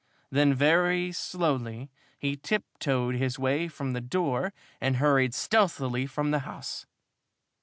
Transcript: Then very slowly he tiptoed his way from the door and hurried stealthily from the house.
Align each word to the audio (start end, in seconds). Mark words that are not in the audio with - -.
Then 0.31 0.55
very 0.55 1.11
slowly 1.11 1.91
he 2.17 2.35
tiptoed 2.35 3.13
his 3.17 3.37
way 3.37 3.67
from 3.67 3.93
the 3.93 4.01
door 4.01 4.51
and 4.81 4.95
hurried 4.95 5.35
stealthily 5.35 6.07
from 6.07 6.31
the 6.31 6.39
house. 6.39 6.87